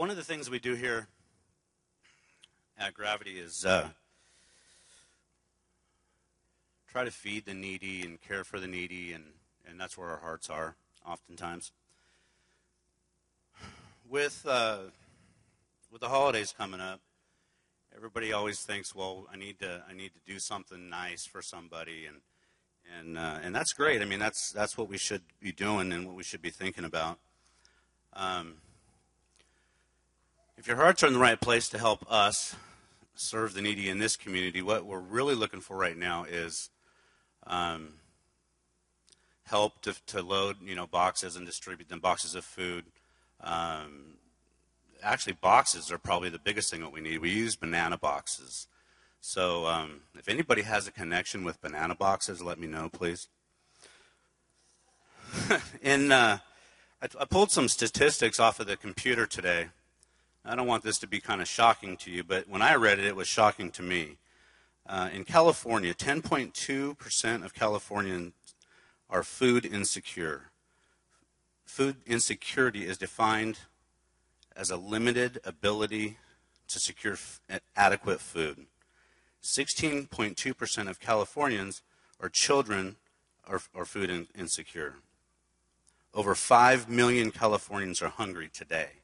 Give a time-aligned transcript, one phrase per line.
[0.00, 1.08] One of the things we do here
[2.78, 3.90] at Gravity is uh,
[6.90, 9.24] try to feed the needy and care for the needy, and,
[9.68, 10.76] and that's where our hearts are
[11.06, 11.72] oftentimes.
[14.08, 14.78] With uh,
[15.92, 17.00] with the holidays coming up,
[17.94, 22.06] everybody always thinks, "Well, I need to I need to do something nice for somebody,"
[22.06, 22.22] and
[22.98, 24.00] and uh, and that's great.
[24.00, 26.84] I mean, that's that's what we should be doing and what we should be thinking
[26.84, 27.18] about.
[28.14, 28.62] Um,
[30.60, 32.54] if your hearts are in the right place to help us
[33.14, 36.68] serve the needy in this community, what we're really looking for right now is
[37.46, 37.94] um,
[39.44, 42.84] help to, to load, you know, boxes and distribute them, boxes of food.
[43.40, 44.16] Um,
[45.02, 47.22] actually, boxes are probably the biggest thing that we need.
[47.22, 48.66] We use banana boxes.
[49.22, 53.28] So um, if anybody has a connection with banana boxes, let me know, please.
[55.82, 56.40] In, uh,
[57.00, 59.68] I, I pulled some statistics off of the computer today.
[60.44, 62.98] I don't want this to be kind of shocking to you, but when I read
[62.98, 64.16] it, it was shocking to me.
[64.86, 68.32] Uh, in California, 10.2% of Californians
[69.10, 70.50] are food insecure.
[71.64, 73.58] Food insecurity is defined
[74.56, 76.16] as a limited ability
[76.68, 77.40] to secure f-
[77.76, 78.66] adequate food.
[79.42, 81.82] 16.2% of Californians
[82.18, 82.96] are children
[83.46, 84.96] are, are food in, insecure.
[86.14, 88.99] Over 5 million Californians are hungry today.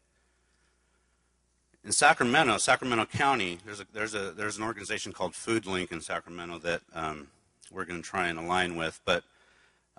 [1.87, 6.59] In Sacramento, Sacramento County, there's, a, there's, a, there's an organization called FoodLink in Sacramento
[6.59, 7.29] that um,
[7.71, 9.23] we're going to try and align with, but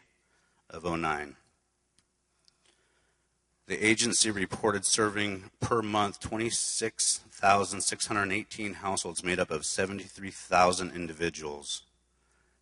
[0.70, 1.36] of 09.
[3.68, 11.81] The agency reported serving per month 26,618 households made up of 73,000 individuals.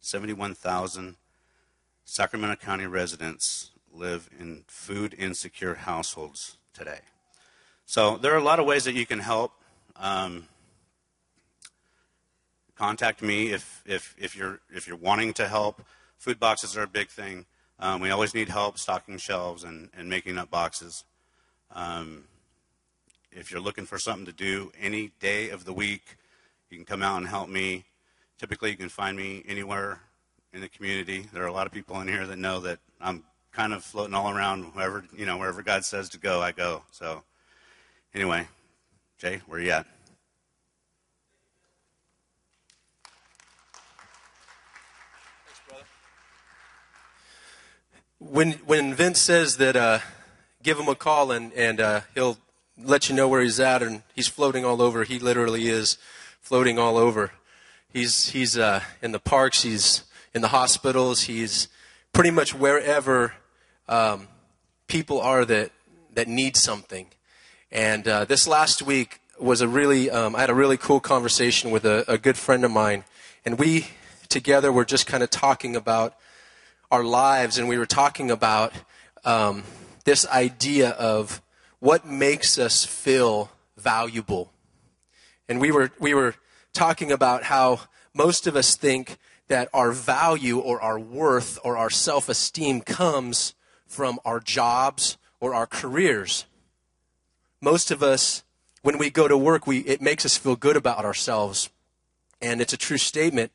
[0.02, 1.18] 71,000
[2.06, 7.00] Sacramento County residents live in food insecure households today.
[7.86, 9.52] So there are a lot of ways that you can help.
[9.96, 10.48] Um,
[12.76, 15.82] contact me if, if, if, you're, if you're wanting to help.
[16.18, 17.46] Food boxes are a big thing.
[17.80, 21.04] Um, we always need help stocking shelves and, and making up boxes.
[21.74, 22.26] Um,
[23.32, 26.18] if you're looking for something to do any day of the week,
[26.70, 27.86] you can come out and help me.
[28.38, 30.02] Typically, you can find me anywhere
[30.54, 31.28] in the community.
[31.34, 33.24] There are a lot of people in here that know that I'm
[33.56, 36.84] kind of floating all around wherever you know wherever God says to go, I go.
[36.92, 37.24] So,
[38.14, 38.48] anyway,
[39.18, 39.86] Jay, where you at?
[45.46, 45.84] Thanks, brother.
[48.20, 50.00] When when Vince says that uh,
[50.62, 52.38] give him a call and and uh, he'll
[52.78, 55.06] let you know where he's at and he's floating all over.
[55.06, 55.98] He literally is
[56.42, 57.32] floating all over.
[57.94, 59.64] He's he's uh, in the parks.
[59.64, 61.22] He's in the hospitals.
[61.22, 61.70] He's
[62.12, 63.34] pretty much wherever
[63.88, 64.28] um,
[64.88, 65.72] people are that
[66.14, 67.08] that need something.
[67.72, 71.72] And uh, this last week was a really um, I had a really cool conversation
[71.72, 73.04] with a, a good friend of mine,
[73.44, 73.88] and we
[74.30, 76.16] together were just kind of talking about
[76.92, 78.74] our lives, and we were talking about
[79.24, 79.64] um,
[80.06, 81.42] this idea of
[81.80, 84.52] what makes us feel valuable.
[85.48, 86.36] And we were, we were
[86.74, 87.82] talking about how
[88.14, 93.54] most of us think that our value or our worth or our self esteem comes
[93.96, 96.46] from our jobs or our careers.
[97.62, 98.44] Most of us,
[98.82, 101.70] when we go to work, we, it makes us feel good about ourselves.
[102.42, 103.52] And it's a true statement.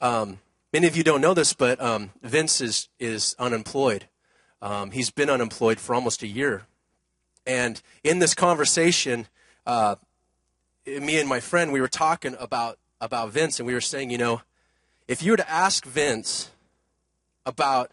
[0.00, 0.38] Um,
[0.74, 4.08] Many of you don't know this, but um, Vince is, is unemployed.
[4.60, 6.66] Um, he's been unemployed for almost a year.
[7.46, 9.28] And in this conversation,
[9.64, 9.94] uh,
[10.84, 14.18] me and my friend, we were talking about, about Vince, and we were saying, you
[14.18, 14.42] know,
[15.06, 16.50] if you were to ask Vince
[17.46, 17.92] about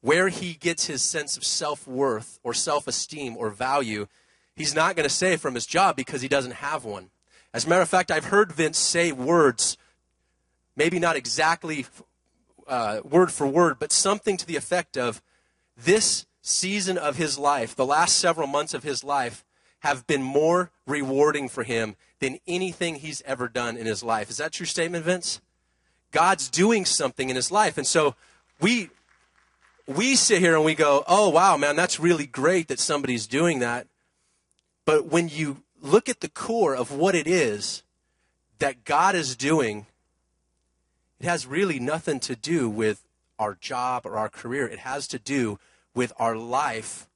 [0.00, 4.06] where he gets his sense of self worth or self esteem or value,
[4.54, 7.10] he's not going to say from his job because he doesn't have one.
[7.52, 9.76] As a matter of fact, I've heard Vince say words,
[10.76, 11.86] maybe not exactly
[12.68, 15.20] uh, word for word, but something to the effect of
[15.76, 19.44] this season of his life, the last several months of his life,
[19.80, 24.30] have been more rewarding for him than anything he's ever done in his life.
[24.30, 25.40] Is that true statement, Vince?
[26.12, 27.78] God's doing something in his life.
[27.78, 28.14] And so
[28.60, 28.90] we
[29.96, 33.58] we sit here and we go, oh, wow, man, that's really great that somebody's doing
[33.58, 33.88] that.
[34.84, 37.82] But when you look at the core of what it is
[38.60, 39.86] that God is doing,
[41.18, 43.04] it has really nothing to do with
[43.36, 44.68] our job or our career.
[44.68, 45.58] It has to do
[45.92, 47.08] with our life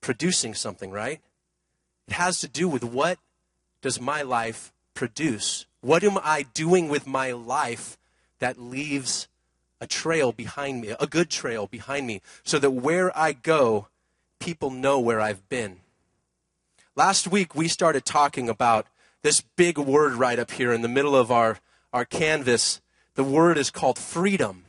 [0.00, 1.20] producing something, right?
[2.08, 3.18] It has to do with what
[3.82, 5.66] does my life produce?
[5.82, 7.98] What am I doing with my life
[8.38, 9.28] that leaves
[9.84, 13.88] a trail behind me, a good trail behind me, so that where I go,
[14.40, 15.80] people know where I've been?
[16.96, 18.86] Last week, we started talking about
[19.20, 21.58] this big word right up here in the middle of our,
[21.92, 22.80] our canvas.
[23.14, 24.64] The word is called freedom.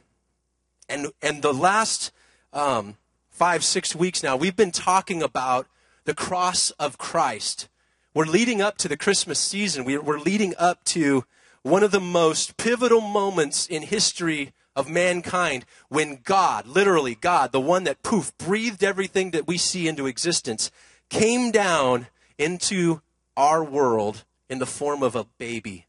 [0.89, 2.11] And, and the last
[2.51, 2.97] um,
[3.29, 5.65] five, six weeks now, we've been talking about
[6.03, 7.69] the cross of Christ.
[8.13, 9.85] We're leading up to the Christmas season.
[9.85, 11.23] We're leading up to
[11.63, 17.61] one of the most pivotal moments in history of mankind when God, literally God, the
[17.61, 20.71] one that poof, breathed everything that we see into existence,
[21.09, 22.07] came down
[22.37, 23.01] into
[23.37, 25.85] our world in the form of a baby.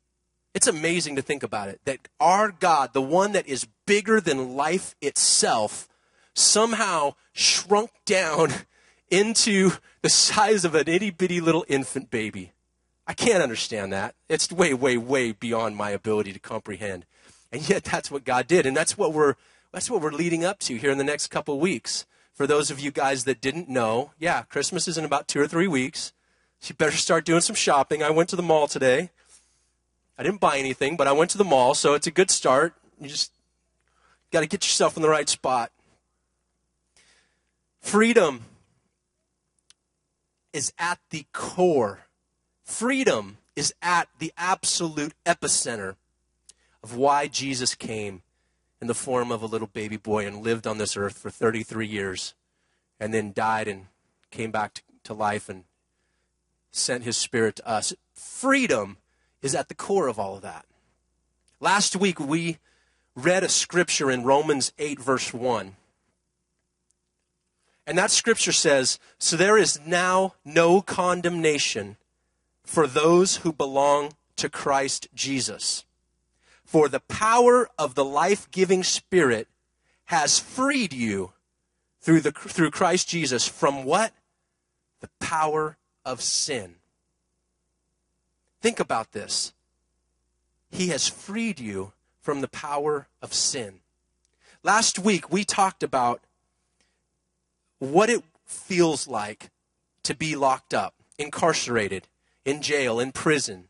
[0.55, 4.57] It's amazing to think about it that our God, the one that is bigger than
[4.57, 5.89] life itself,
[6.35, 8.53] somehow shrunk down
[9.11, 9.73] into
[10.03, 12.53] the size of an itty bitty little infant baby.
[13.07, 14.15] I can't understand that.
[14.29, 17.07] It's way, way, way beyond my ability to comprehend.
[17.57, 18.67] And yet that's what God did.
[18.67, 19.35] And that's what we're
[19.73, 22.05] that's what we're leading up to here in the next couple weeks.
[22.35, 25.49] For those of you guys that didn't know, yeah, Christmas is in about two or
[25.49, 26.13] three weeks.
[26.61, 28.03] So you better start doing some shopping.
[28.03, 29.09] I went to the mall today.
[30.19, 32.75] I didn't buy anything, but I went to the mall, so it's a good start.
[33.01, 33.33] You just
[34.31, 35.73] got to get yourself in the right spot.
[37.81, 38.45] Freedom
[40.53, 42.01] is at the core.
[42.65, 45.97] Freedom is at the absolute epicenter
[46.87, 48.23] of why Jesus came
[48.81, 51.85] in the form of a little baby boy and lived on this earth for 33
[51.85, 52.33] years
[53.01, 53.87] and then died and
[54.31, 55.65] came back to, to life and
[56.71, 57.93] sent his spirit to us.
[58.15, 58.99] Freedom
[59.43, 60.65] is at the core of all of that.
[61.59, 62.59] Last week we
[63.17, 65.75] read a scripture in Romans 8, verse 1.
[67.85, 71.97] And that scripture says, So there is now no condemnation
[72.63, 75.85] for those who belong to Christ Jesus.
[76.67, 79.49] For the power of the life giving Spirit
[80.07, 81.33] has freed you
[82.01, 84.13] through, the, through Christ Jesus from what?
[85.01, 86.75] The power of sin.
[88.61, 89.53] Think about this.
[90.71, 93.81] He has freed you from the power of sin.
[94.65, 96.21] Last week, we talked about
[97.79, 99.51] what it feels like
[100.03, 102.09] to be locked up, incarcerated,
[102.45, 103.69] in jail, in prison.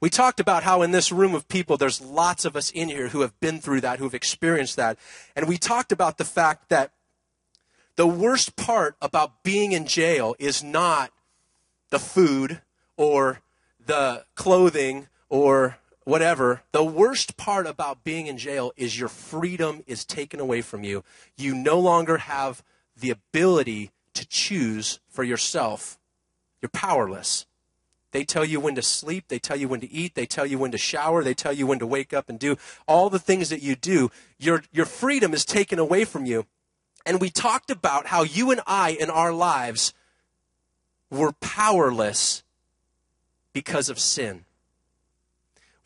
[0.00, 3.08] We talked about how in this room of people, there's lots of us in here
[3.08, 4.98] who have been through that, who have experienced that.
[5.34, 6.92] And we talked about the fact that
[7.96, 11.12] the worst part about being in jail is not
[11.88, 12.60] the food
[12.96, 13.40] or
[13.84, 16.62] the clothing or whatever.
[16.72, 21.04] The worst part about being in jail is your freedom is taken away from you.
[21.38, 22.62] You no longer have
[22.98, 25.98] the ability to choose for yourself.
[26.60, 27.46] You're powerless.
[28.12, 30.58] They tell you when to sleep, they tell you when to eat, they tell you
[30.58, 33.48] when to shower, they tell you when to wake up and do all the things
[33.50, 34.10] that you do.
[34.38, 36.46] Your, your freedom is taken away from you.
[37.04, 39.92] And we talked about how you and I in our lives
[41.10, 42.42] were powerless
[43.52, 44.44] because of sin.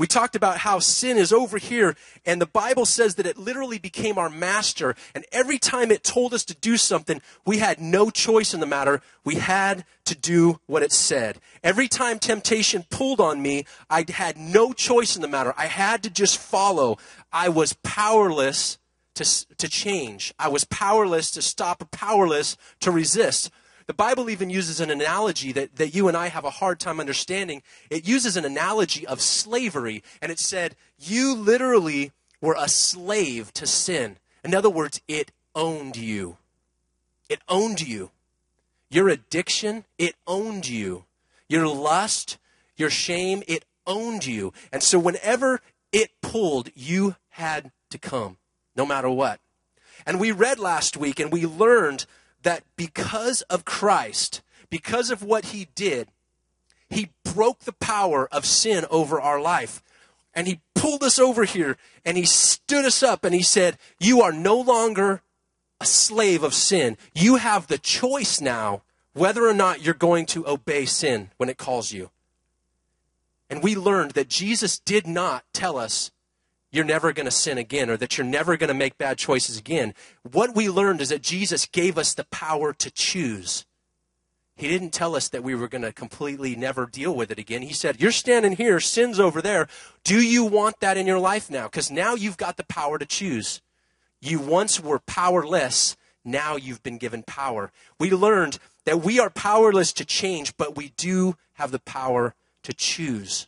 [0.01, 3.77] We talked about how sin is over here, and the Bible says that it literally
[3.77, 4.95] became our master.
[5.15, 8.67] And every time it told us to do something, we had no choice in the
[8.67, 9.03] matter.
[9.25, 11.39] We had to do what it said.
[11.63, 15.53] Every time temptation pulled on me, I had no choice in the matter.
[15.59, 16.97] I had to just follow.
[17.31, 18.79] I was powerless
[19.17, 20.33] to, to change.
[20.39, 23.51] I was powerless to stop, powerless to resist.
[23.91, 27.01] The Bible even uses an analogy that, that you and I have a hard time
[27.01, 27.61] understanding.
[27.91, 33.67] It uses an analogy of slavery, and it said, You literally were a slave to
[33.67, 34.19] sin.
[34.45, 36.37] In other words, it owned you.
[37.29, 38.13] It owned you.
[38.91, 41.05] Your addiction, it owned you.
[41.49, 42.39] Your lust,
[42.77, 44.53] your shame, it owned you.
[44.73, 48.37] And so whenever it pulled, you had to come,
[48.77, 49.41] no matter what.
[50.07, 52.07] And we read last week and we learned
[52.43, 56.09] that because of Christ, because of what he did,
[56.89, 59.83] he broke the power of sin over our life.
[60.35, 64.23] And he pulled us over here and he stood us up and he said, You
[64.23, 65.23] are no longer
[65.81, 66.97] a slave of sin.
[67.15, 68.83] You have the choice now
[69.13, 72.11] whether or not you're going to obey sin when it calls you.
[73.49, 76.13] And we learned that Jesus did not tell us
[76.71, 79.59] you're never going to sin again or that you're never going to make bad choices
[79.59, 79.95] again.
[80.23, 83.67] What we learned is that Jesus gave us the power to choose.
[84.57, 87.63] He didn't tell us that we were going to completely never deal with it again.
[87.63, 89.69] He said, You're standing here, sin's over there.
[90.05, 91.65] Do you want that in your life now?
[91.65, 93.63] Because now you've got the power to choose.
[94.21, 95.97] You once were powerless,
[96.27, 97.73] now you've been given power.
[97.99, 102.75] We learned that we are powerless to change, but we do have the power to
[102.75, 103.47] choose.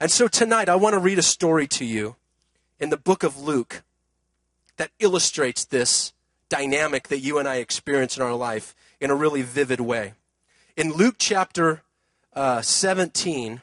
[0.00, 2.16] And so tonight, I want to read a story to you
[2.80, 3.82] in the book of Luke
[4.76, 6.12] that illustrates this
[6.48, 10.14] dynamic that you and I experience in our life in a really vivid way.
[10.76, 11.82] In Luke chapter
[12.32, 13.62] uh, 17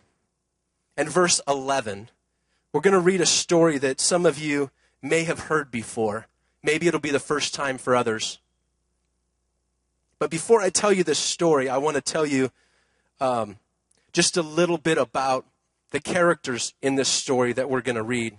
[0.95, 2.09] and verse 11,
[2.71, 4.71] we're going to read a story that some of you
[5.01, 6.27] may have heard before.
[6.63, 8.39] Maybe it'll be the first time for others.
[10.17, 12.51] But before I tell you this story, I want to tell you
[13.19, 13.57] um,
[14.13, 15.45] just a little bit about
[15.91, 18.37] the characters in this story that we're going to read.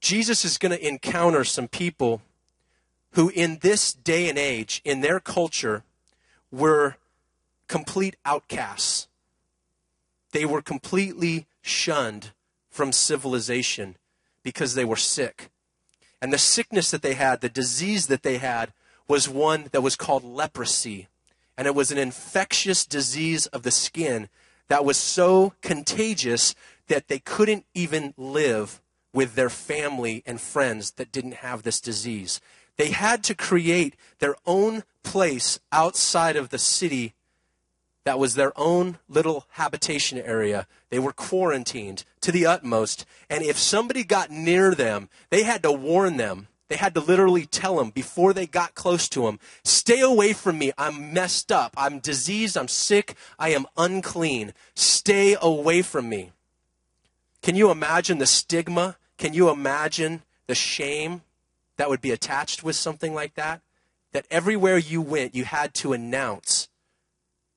[0.00, 2.20] Jesus is going to encounter some people
[3.12, 5.84] who, in this day and age, in their culture,
[6.50, 6.96] were
[7.68, 9.06] complete outcasts.
[10.32, 12.32] They were completely shunned
[12.68, 13.96] from civilization
[14.42, 15.50] because they were sick.
[16.20, 18.72] And the sickness that they had, the disease that they had,
[19.06, 21.08] was one that was called leprosy.
[21.56, 24.28] And it was an infectious disease of the skin
[24.72, 26.54] that was so contagious
[26.88, 28.80] that they couldn't even live
[29.12, 32.40] with their family and friends that didn't have this disease.
[32.78, 37.12] They had to create their own place outside of the city
[38.04, 40.66] that was their own little habitation area.
[40.88, 43.04] They were quarantined to the utmost.
[43.28, 47.44] And if somebody got near them, they had to warn them they had to literally
[47.44, 50.72] tell him before they got close to him, stay away from me.
[50.78, 51.74] I'm messed up.
[51.76, 52.56] I'm diseased.
[52.56, 53.14] I'm sick.
[53.38, 54.54] I am unclean.
[54.74, 56.32] Stay away from me.
[57.42, 58.96] Can you imagine the stigma?
[59.18, 61.20] Can you imagine the shame
[61.76, 63.60] that would be attached with something like that?
[64.12, 66.68] That everywhere you went, you had to announce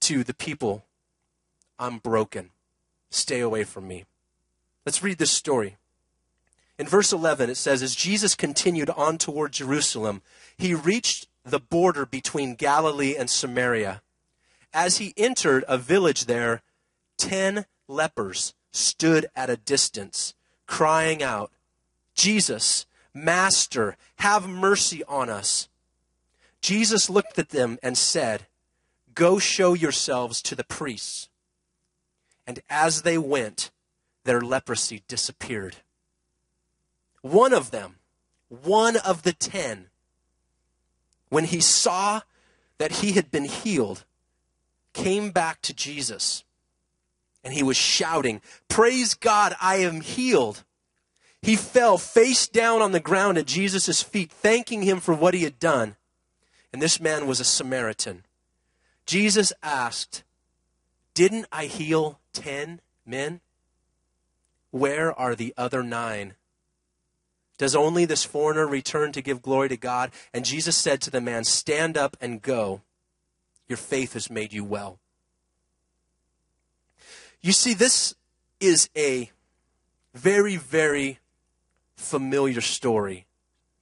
[0.01, 0.84] to the people,
[1.79, 2.50] I'm broken.
[3.10, 4.03] Stay away from me.
[4.86, 5.77] Let's read this story.
[6.77, 10.22] In verse 11, it says, As Jesus continued on toward Jerusalem,
[10.58, 14.01] he reached the border between Galilee and Samaria.
[14.74, 16.62] As he entered a village there,
[17.17, 20.34] ten lepers stood at a distance,
[20.67, 21.51] crying out,
[22.13, 25.70] Jesus, Master, have mercy on us.
[26.62, 28.48] Jesus looked at them and said,
[29.13, 31.29] Go show yourselves to the priests.
[32.46, 33.72] And as they went,
[34.25, 35.77] their leprosy disappeared.
[37.25, 37.96] One of them,
[38.50, 39.88] one of the ten,
[41.29, 42.22] when he saw
[42.77, 44.05] that he had been healed,
[44.94, 46.44] came back to Jesus.
[47.44, 50.63] And he was shouting, Praise God, I am healed.
[51.41, 55.46] He fell face down on the ground at Jesus' feet, thanking him for what he
[55.46, 55.96] had done.
[56.72, 58.24] And this man was a Samaritan.
[59.08, 60.24] Jesus asked,
[61.15, 63.41] Didn't I heal ten men?
[64.70, 66.36] Where are the other nine?
[67.57, 70.12] Does only this foreigner return to give glory to God?
[70.33, 72.81] And Jesus said to the man, Stand up and go.
[73.67, 75.00] Your faith has made you well.
[77.41, 78.15] You see, this
[78.59, 79.31] is a
[80.13, 81.19] very, very
[81.95, 83.25] familiar story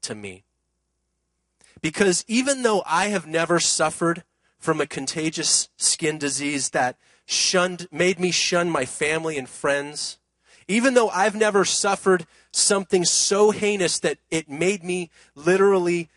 [0.02, 0.44] to me.
[1.82, 4.24] Because even though I have never suffered
[4.58, 10.18] from a contagious skin disease that shunned, made me shun my family and friends,
[10.68, 12.26] even though I've never suffered
[12.56, 16.10] something so heinous that it made me literally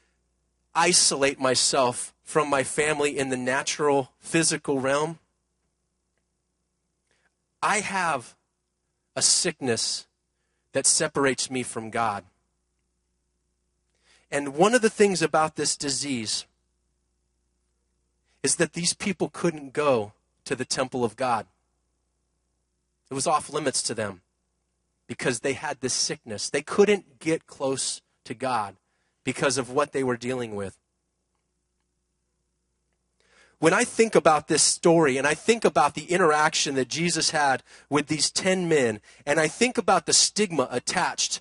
[0.74, 5.18] isolate myself from my family in the natural physical realm,
[7.62, 8.34] I have
[9.14, 10.06] a sickness
[10.72, 12.24] that separates me from God.
[14.30, 16.44] And one of the things about this disease
[18.42, 20.12] is that these people couldn't go
[20.44, 21.46] to the temple of God.
[23.10, 24.20] It was off limits to them
[25.06, 26.50] because they had this sickness.
[26.50, 28.76] They couldn't get close to God
[29.24, 30.76] because of what they were dealing with.
[33.58, 37.62] When I think about this story and I think about the interaction that Jesus had
[37.88, 41.40] with these 10 men, and I think about the stigma attached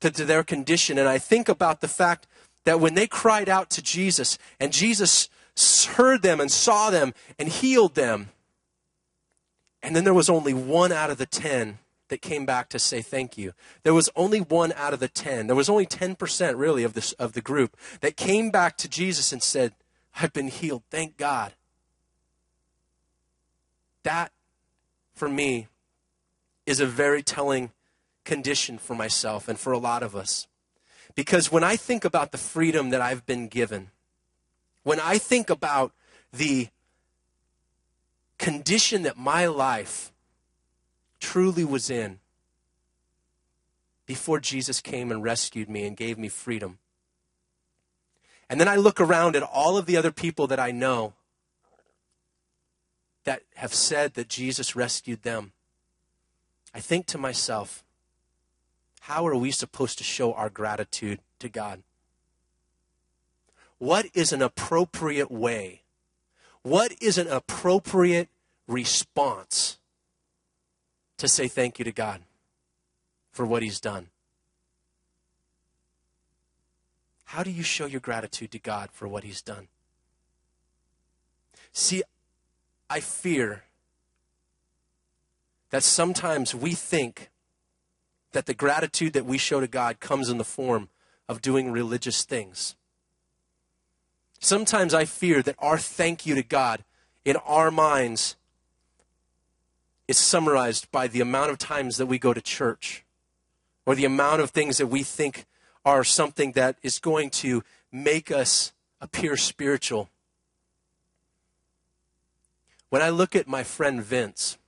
[0.00, 2.26] to, to their condition, and I think about the fact
[2.64, 5.30] that when they cried out to Jesus and Jesus
[5.94, 8.28] heard them and saw them and healed them,
[9.82, 13.02] and then there was only one out of the 10 that came back to say
[13.02, 13.52] thank you.
[13.82, 15.46] There was only one out of the 10.
[15.46, 19.32] There was only 10% really of this of the group that came back to Jesus
[19.32, 19.74] and said,
[20.14, 20.84] "I've been healed.
[20.90, 21.54] Thank God."
[24.02, 24.32] That
[25.14, 25.68] for me
[26.64, 27.72] is a very telling
[28.24, 30.46] condition for myself and for a lot of us.
[31.14, 33.90] Because when I think about the freedom that I've been given,
[34.82, 35.92] when I think about
[36.32, 36.68] the
[38.38, 40.12] condition that my life
[41.20, 42.20] truly was in
[44.06, 46.78] before Jesus came and rescued me and gave me freedom.
[48.48, 51.14] And then I look around at all of the other people that I know
[53.24, 55.52] that have said that Jesus rescued them.
[56.72, 57.82] I think to myself,
[59.00, 61.82] how are we supposed to show our gratitude to God?
[63.78, 65.82] What is an appropriate way?
[66.62, 68.28] What is an appropriate
[68.68, 69.78] response
[71.18, 72.22] to say thank you to God
[73.32, 74.08] for what He's done?
[77.26, 79.68] How do you show your gratitude to God for what He's done?
[81.72, 82.02] See,
[82.88, 83.64] I fear
[85.70, 87.30] that sometimes we think
[88.32, 90.88] that the gratitude that we show to God comes in the form
[91.28, 92.76] of doing religious things.
[94.38, 96.84] Sometimes I fear that our thank you to God
[97.24, 98.36] in our minds
[100.08, 103.04] is summarized by the amount of times that we go to church
[103.84, 105.46] or the amount of things that we think
[105.84, 110.08] are something that is going to make us appear spiritual.
[112.90, 114.58] When I look at my friend Vince,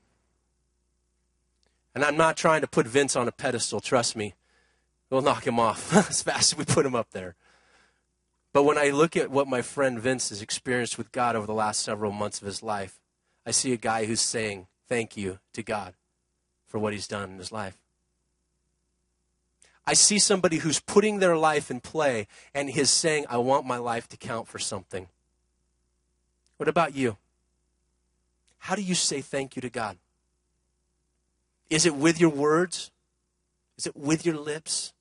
[1.95, 4.35] and I'm not trying to put Vince on a pedestal, trust me,
[5.11, 7.35] we'll knock him off as fast as we put him up there.
[8.53, 11.55] But when I look at what my friend Vince has experienced with God over the
[11.55, 13.01] last several months of his life,
[13.45, 15.95] I see a guy who's saying thank you to God
[16.67, 17.79] for what he's done in his life.
[19.87, 23.79] I see somebody who's putting their life in play and is saying, I want my
[23.79, 25.09] life to count for something.
[26.59, 27.17] What about you?
[28.59, 29.97] How do you say thank you to God?
[31.71, 32.91] Is it with your words?
[33.79, 34.93] Is it with your lips?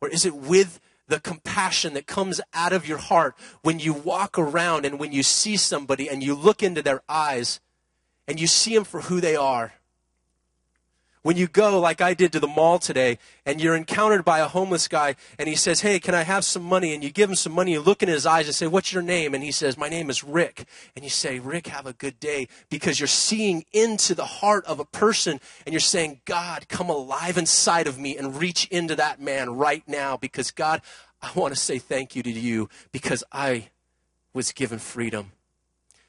[0.00, 4.38] Or is it with the compassion that comes out of your heart when you walk
[4.38, 7.60] around and when you see somebody and you look into their eyes
[8.28, 9.72] and you see them for who they are?
[11.22, 14.46] When you go, like I did to the mall today, and you're encountered by a
[14.46, 16.94] homeless guy, and he says, Hey, can I have some money?
[16.94, 19.02] And you give him some money, you look in his eyes and say, What's your
[19.02, 19.34] name?
[19.34, 20.64] And he says, My name is Rick.
[20.94, 24.78] And you say, Rick, have a good day, because you're seeing into the heart of
[24.78, 29.20] a person, and you're saying, God, come alive inside of me and reach into that
[29.20, 30.82] man right now, because God,
[31.20, 33.70] I want to say thank you to you, because I
[34.32, 35.32] was given freedom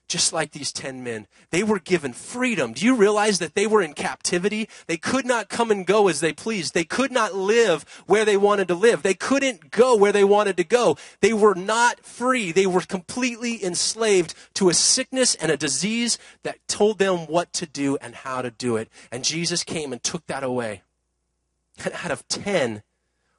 [0.09, 1.27] just like these 10 men.
[1.51, 2.73] They were given freedom.
[2.73, 4.67] Do you realize that they were in captivity?
[4.87, 6.73] They could not come and go as they pleased.
[6.73, 9.03] They could not live where they wanted to live.
[9.03, 10.97] They couldn't go where they wanted to go.
[11.21, 12.51] They were not free.
[12.51, 17.65] They were completely enslaved to a sickness and a disease that told them what to
[17.65, 18.89] do and how to do it.
[19.11, 20.81] And Jesus came and took that away.
[21.85, 22.81] And out of 10,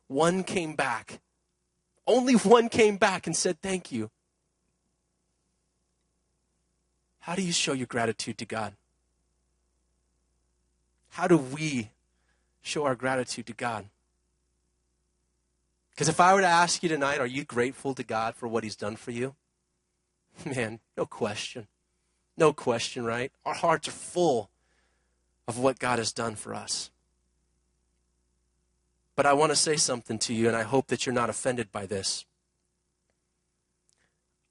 [0.06, 1.20] one came back.
[2.06, 4.10] Only one came back and said, Thank you.
[7.20, 8.74] How do you show your gratitude to God?
[11.10, 11.90] How do we
[12.62, 13.86] show our gratitude to God?
[15.90, 18.64] Because if I were to ask you tonight, are you grateful to God for what
[18.64, 19.34] He's done for you?
[20.46, 21.66] Man, no question.
[22.36, 23.32] No question, right?
[23.44, 24.50] Our hearts are full
[25.46, 26.90] of what God has done for us.
[29.14, 31.70] But I want to say something to you, and I hope that you're not offended
[31.70, 32.24] by this.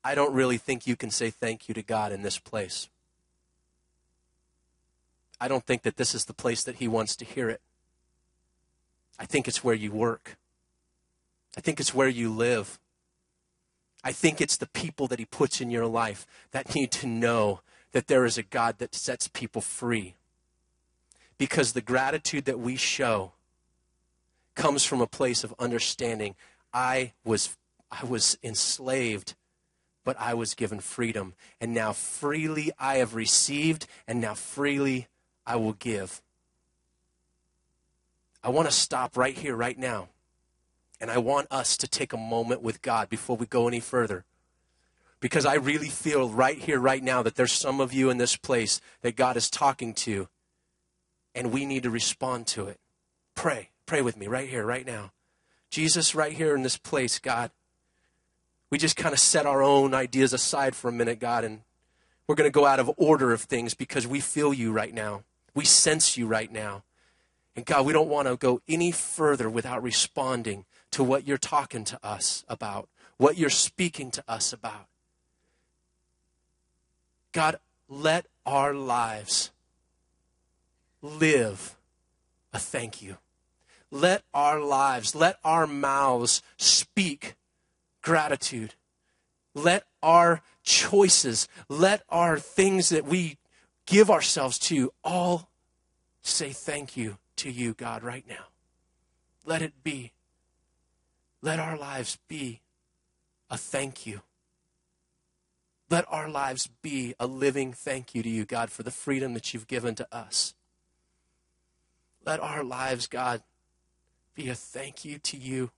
[0.03, 2.87] I don't really think you can say thank you to God in this place.
[5.41, 7.61] I don't think that this is the place that He wants to hear it.
[9.17, 10.37] I think it's where you work.
[11.57, 12.79] I think it's where you live.
[14.03, 17.61] I think it's the people that He puts in your life that need to know
[17.91, 20.15] that there is a God that sets people free.
[21.37, 23.33] Because the gratitude that we show
[24.55, 26.35] comes from a place of understanding
[26.73, 27.57] I was,
[27.91, 29.35] I was enslaved
[30.09, 31.35] but I was given freedom.
[31.61, 35.05] And now freely I have received, and now freely
[35.45, 36.23] I will give.
[38.43, 40.09] I want to stop right here, right now.
[40.99, 44.25] And I want us to take a moment with God before we go any further.
[45.19, 48.35] Because I really feel right here, right now, that there's some of you in this
[48.35, 50.27] place that God is talking to,
[51.35, 52.79] and we need to respond to it.
[53.35, 53.69] Pray.
[53.85, 55.11] Pray with me right here, right now.
[55.69, 57.51] Jesus, right here in this place, God,
[58.69, 61.61] we just kind of set our own ideas aside for a minute, God, and
[62.27, 65.23] we're going to go out of order of things because we feel you right now.
[65.55, 66.83] We sense you right now.
[67.55, 71.83] And God, we don't want to go any further without responding to what you're talking
[71.85, 74.85] to us about, what you're speaking to us about.
[77.31, 79.51] God, let our lives
[81.01, 81.75] live
[82.53, 83.17] a thank you.
[83.91, 87.35] Let our lives, let our mouths speak
[88.01, 88.75] gratitude.
[89.53, 93.37] Let our choices, let our things that we
[93.85, 95.49] give ourselves to all
[96.21, 98.45] say thank you to you, God, right now.
[99.45, 100.11] Let it be.
[101.41, 102.61] Let our lives be
[103.49, 104.21] a thank you.
[105.89, 109.53] Let our lives be a living thank you to you, God, for the freedom that
[109.53, 110.53] you've given to us.
[112.25, 113.41] Let our lives, God,
[114.35, 115.71] be a thank you to you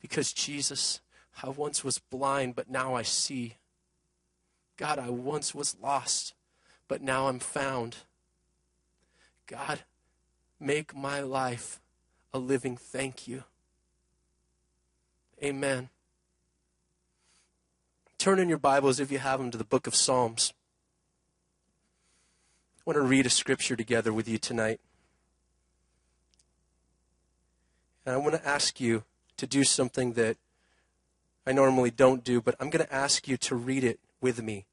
[0.00, 1.00] because Jesus,
[1.42, 3.54] I once was blind, but now I see.
[4.76, 6.34] God, I once was lost,
[6.88, 7.98] but now I'm found.
[9.46, 9.80] God,
[10.58, 11.80] make my life
[12.32, 13.44] a living thank you.
[15.42, 15.88] Amen.
[18.18, 20.52] Turn in your Bibles, if you have them, to the book of Psalms.
[22.76, 24.80] I want to read a scripture together with you tonight.
[28.04, 29.04] And I want to ask you
[29.38, 30.36] to do something that
[31.46, 34.66] I normally don't do, but I'm going to ask you to read it with me.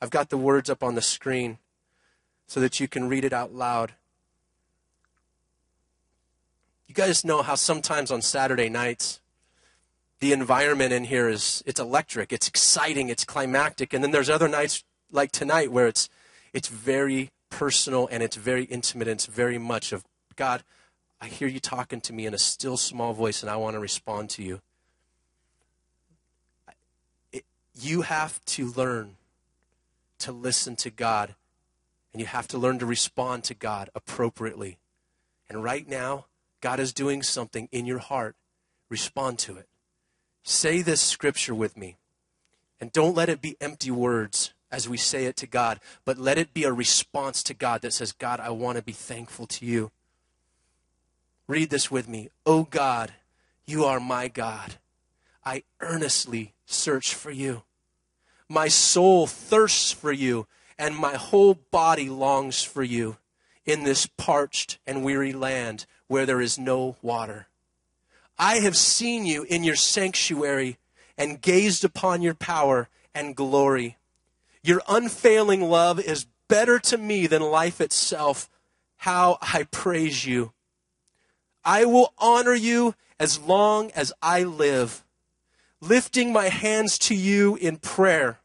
[0.00, 1.58] I've got the words up on the screen
[2.46, 3.92] so that you can read it out loud.
[6.86, 9.20] You guys know how sometimes on Saturday nights,
[10.20, 14.48] the environment in here is it's electric, it's exciting, it's climactic, and then there's other
[14.48, 16.08] nights like tonight where it's
[16.52, 20.04] it's very personal and it's very intimate and it's very much of
[20.36, 20.62] God,
[21.20, 23.80] I hear you talking to me in a still small voice and I want to
[23.80, 24.60] respond to you.
[27.32, 29.16] It, you have to learn
[30.20, 31.34] to listen to God
[32.12, 34.78] and you have to learn to respond to God appropriately.
[35.48, 36.26] And right now,
[36.60, 38.36] God is doing something in your heart.
[38.88, 39.68] Respond to it.
[40.44, 41.96] Say this scripture with me.
[42.80, 46.38] And don't let it be empty words as we say it to God, but let
[46.38, 49.64] it be a response to God that says, God, I want to be thankful to
[49.64, 49.90] you.
[51.46, 52.30] Read this with me.
[52.46, 53.12] Oh God,
[53.66, 54.74] you are my God.
[55.44, 57.62] I earnestly search for you.
[58.48, 60.46] My soul thirsts for you,
[60.78, 63.16] and my whole body longs for you
[63.64, 67.46] in this parched and weary land where there is no water.
[68.38, 70.78] I have seen you in your sanctuary
[71.16, 73.96] and gazed upon your power and glory.
[74.62, 78.50] Your unfailing love is better to me than life itself.
[78.98, 80.52] How I praise you.
[81.64, 85.03] I will honor you as long as I live,
[85.84, 88.40] lifting my hands to you in prayer.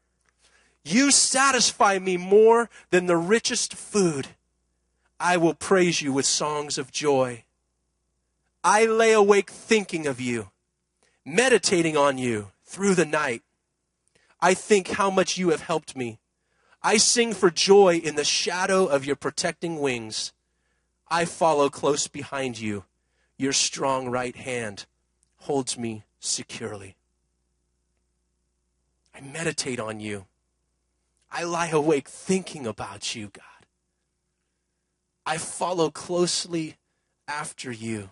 [0.84, 4.28] You satisfy me more than the richest food.
[5.18, 7.44] I will praise you with songs of joy.
[8.62, 10.50] I lay awake thinking of you,
[11.24, 13.42] meditating on you through the night.
[14.40, 16.18] I think how much you have helped me.
[16.82, 20.32] I sing for joy in the shadow of your protecting wings.
[21.08, 22.84] I follow close behind you.
[23.36, 24.86] Your strong right hand
[25.40, 26.96] holds me securely.
[29.14, 30.26] I meditate on you.
[31.30, 33.44] I lie awake thinking about you, God.
[35.24, 36.76] I follow closely
[37.28, 38.10] after you.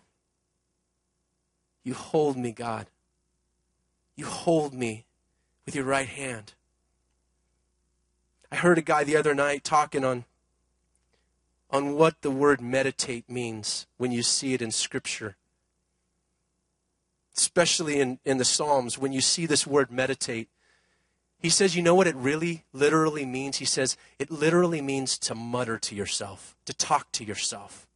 [1.83, 2.87] You hold me, God.
[4.15, 5.07] You hold me
[5.65, 6.55] with your right hand.
[8.51, 10.25] I heard a guy the other night talking on,
[11.71, 15.37] on what the word meditate means when you see it in Scripture.
[17.37, 20.49] Especially in, in the Psalms, when you see this word meditate,
[21.41, 23.59] he says, you know what it really literally means?
[23.59, 27.87] He says, it literally means to mutter to yourself, to talk to yourself,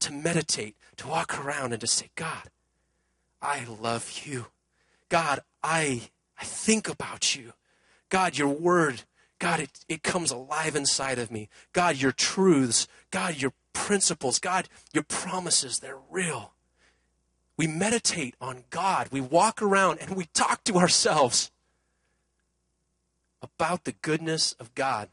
[0.00, 2.50] to meditate, to walk around and to say, God,
[3.40, 4.46] I love you.
[5.08, 6.02] God, I,
[6.38, 7.52] I think about you.
[8.08, 9.02] God, your word,
[9.38, 11.48] God, it, it comes alive inside of me.
[11.72, 16.52] God, your truths, God, your principles, God, your promises, they're real.
[17.56, 19.08] We meditate on God.
[19.12, 21.52] We walk around and we talk to ourselves
[23.42, 25.08] about the goodness of God.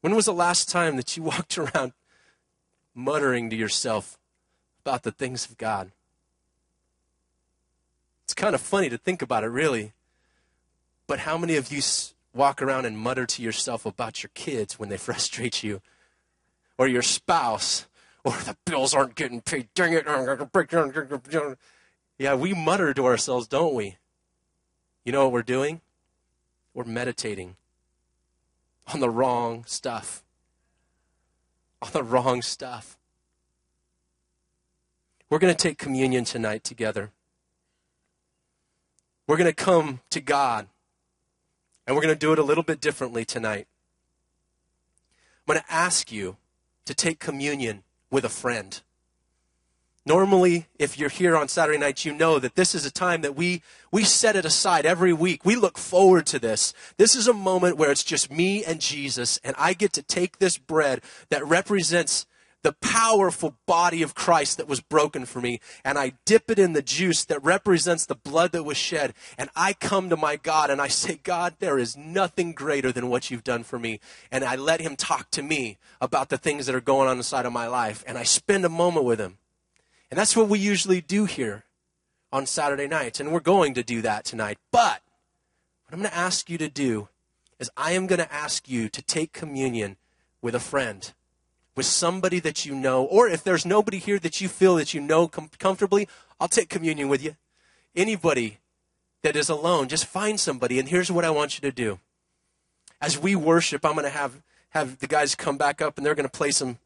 [0.00, 1.92] When was the last time that you walked around
[2.94, 4.18] muttering to yourself
[4.84, 5.92] about the things of God?
[8.24, 9.92] It's kind of funny to think about it, really.
[11.06, 11.82] But how many of you
[12.32, 15.82] walk around and mutter to yourself about your kids when they frustrate you?
[16.78, 17.86] Or your spouse?
[18.24, 19.68] Or the bills aren't getting paid.
[19.74, 20.06] Dang it.
[22.18, 23.96] Yeah, we mutter to ourselves, don't we?
[25.04, 25.80] You know what we're doing?
[26.74, 27.56] We're meditating
[28.92, 30.22] on the wrong stuff.
[31.82, 32.96] On the wrong stuff.
[35.28, 37.10] We're going to take communion tonight together.
[39.26, 40.66] We're going to come to God,
[41.86, 43.68] and we're going to do it a little bit differently tonight.
[45.46, 46.36] I'm going to ask you
[46.84, 48.80] to take communion with a friend.
[50.06, 53.36] Normally, if you're here on Saturday nights, you know that this is a time that
[53.36, 55.44] we, we set it aside every week.
[55.44, 56.72] We look forward to this.
[56.96, 60.38] This is a moment where it's just me and Jesus, and I get to take
[60.38, 62.24] this bread that represents
[62.62, 66.72] the powerful body of Christ that was broken for me, and I dip it in
[66.72, 70.70] the juice that represents the blood that was shed, and I come to my God
[70.70, 74.00] and I say, God, there is nothing greater than what you've done for me.
[74.30, 77.46] And I let him talk to me about the things that are going on inside
[77.46, 79.38] of my life, and I spend a moment with him.
[80.10, 81.64] And that's what we usually do here
[82.32, 84.58] on Saturday nights, and we're going to do that tonight.
[84.70, 85.02] But
[85.84, 87.08] what I'm going to ask you to do
[87.58, 89.96] is I am going to ask you to take communion
[90.40, 91.12] with a friend
[91.76, 95.00] with somebody that you know, or if there's nobody here that you feel that you
[95.00, 97.36] know com- comfortably, I'll take communion with you.
[97.94, 98.58] Anybody
[99.22, 100.78] that is alone, just find somebody.
[100.78, 101.98] And here's what I want you to do.
[103.00, 106.14] As we worship, I'm going to have, have the guys come back up and they're
[106.14, 106.78] going to play some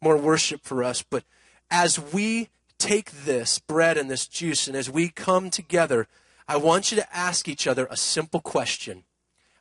[0.00, 1.02] more worship for us.
[1.02, 1.24] But
[1.70, 6.06] as we take this bread and this juice and as we come together,
[6.46, 9.04] I want you to ask each other a simple question.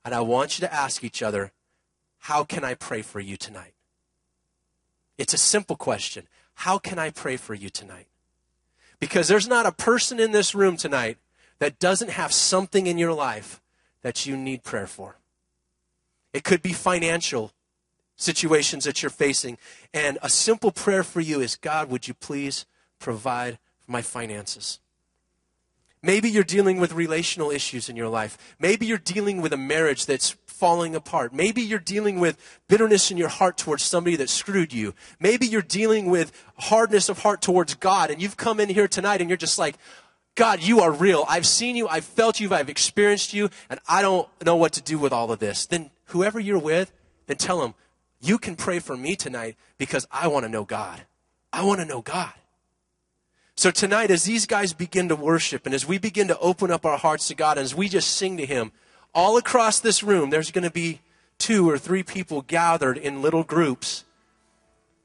[0.06, 1.52] And I want you to ask each other,
[2.20, 3.74] how can I pray for you tonight?
[5.18, 6.28] It's a simple question.
[6.56, 8.08] How can I pray for you tonight?
[9.00, 11.18] Because there's not a person in this room tonight
[11.60, 13.62] that doesn't have something in your life
[14.02, 15.18] that you need prayer for.
[16.34, 17.52] It could be financial
[18.16, 19.58] situations that you're facing.
[19.94, 22.66] And a simple prayer for you is God, would you please
[23.00, 24.80] provide for my finances?
[26.04, 28.38] Maybe you're dealing with relational issues in your life.
[28.60, 31.34] Maybe you're dealing with a marriage that's falling apart.
[31.34, 34.94] Maybe you're dealing with bitterness in your heart towards somebody that screwed you.
[35.20, 39.22] Maybe you're dealing with hardness of heart towards God and you've come in here tonight
[39.22, 39.78] and you're just like,
[40.36, 41.26] God, you are real.
[41.28, 44.82] I've seen you, I've felt you, I've experienced you, and I don't know what to
[44.84, 45.66] do with all of this.
[45.66, 46.92] Then whoever you're with,
[47.26, 47.74] then tell them,
[48.22, 51.02] you can pray for me tonight because I want to know God.
[51.52, 52.34] I want to know God.
[53.58, 56.86] So tonight, as these guys begin to worship and as we begin to open up
[56.86, 58.72] our hearts to God, and as we just sing to Him,
[59.16, 61.02] all across this room, there's going to be
[61.40, 64.06] two or three people gathered in little groups.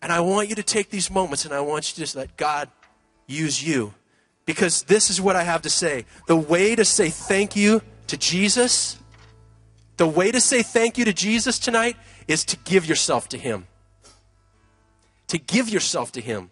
[0.02, 2.36] And I want you to take these moments and I want you to just let
[2.36, 2.68] God
[3.26, 3.94] use you.
[4.44, 6.04] Because this is what I have to say.
[6.26, 8.98] The way to say thank you to Jesus,
[9.96, 11.96] the way to say thank you to Jesus tonight
[12.28, 13.66] is to give yourself to Him.
[15.28, 16.50] To give yourself to Him.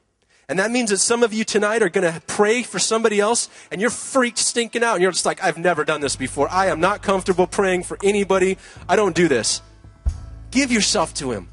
[0.51, 3.49] And that means that some of you tonight are going to pray for somebody else
[3.71, 4.95] and you're freaked stinking out.
[4.95, 6.51] And you're just like, I've never done this before.
[6.51, 8.59] I am not comfortable praying for anybody.
[8.89, 9.63] I don't do this.
[10.51, 11.49] Give yourself to Him.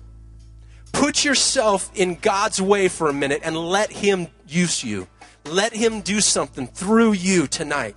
[0.94, 5.08] Put yourself in God's way for a minute and let Him use you.
[5.46, 7.96] Let Him do something through you tonight.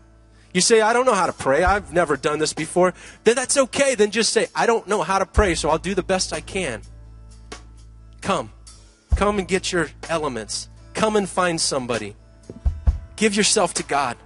[0.52, 1.64] You say, I don't know how to pray.
[1.64, 2.92] I've never done this before.
[3.24, 3.94] Then that's okay.
[3.94, 6.42] Then just say, I don't know how to pray, so I'll do the best I
[6.42, 6.82] can.
[8.20, 8.50] Come.
[9.16, 10.68] Come and get your elements.
[11.00, 12.14] Come and find somebody.
[13.16, 14.18] Give yourself to God.